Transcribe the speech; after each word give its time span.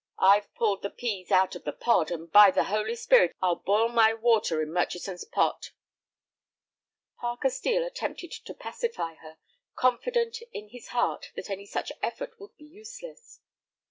I've 0.17 0.51
pulled 0.55 0.81
the 0.81 0.89
pease 0.89 1.29
out 1.29 1.55
of 1.55 1.63
the 1.63 1.71
pod, 1.71 2.09
and 2.09 2.31
by 2.31 2.49
the 2.49 2.63
Holy 2.63 2.95
Spirit 2.95 3.35
I'll 3.39 3.57
boil 3.57 3.87
my 3.87 4.15
water 4.15 4.59
in 4.59 4.73
Murchison's 4.73 5.25
pot!" 5.25 5.73
Parker 7.19 7.51
Steel 7.51 7.85
attempted 7.85 8.31
to 8.31 8.53
pacify 8.55 9.13
her, 9.17 9.37
confident 9.75 10.37
in 10.53 10.69
his 10.69 10.87
heart 10.87 11.27
that 11.35 11.51
any 11.51 11.67
such 11.67 11.91
effort 12.01 12.39
would 12.39 12.57
be 12.57 12.65
useless. 12.65 13.41